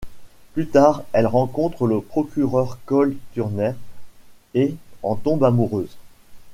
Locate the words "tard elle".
0.67-1.27